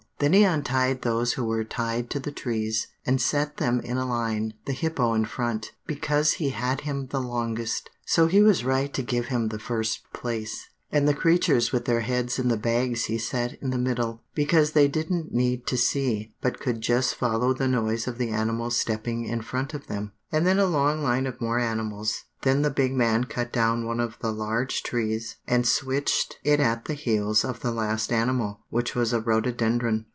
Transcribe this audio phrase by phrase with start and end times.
[0.21, 4.05] Then he untied those who were tied to the trees, and set them in a
[4.05, 8.93] line, the hippo in front, because he had him the longest, so it was right
[8.93, 13.05] to give him the first place, and the creatures with their heads in the bags
[13.05, 17.51] he set in the middle, because they didn't need to see, but could just follow
[17.51, 21.25] the noise of the animals stepping in front of them, and then a long line
[21.25, 22.25] of more animals.
[22.43, 26.85] Then the big man cut down one of the large trees and switched it at
[26.85, 30.05] the heels of the last animal, which was a rhododendron."